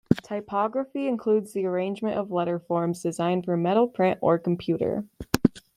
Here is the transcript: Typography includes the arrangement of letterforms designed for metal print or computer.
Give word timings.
Typography 0.23 1.07
includes 1.07 1.53
the 1.53 1.63
arrangement 1.67 2.17
of 2.17 2.29
letterforms 2.29 3.03
designed 3.03 3.45
for 3.45 3.55
metal 3.55 3.87
print 3.87 4.17
or 4.19 4.39
computer. 4.39 5.03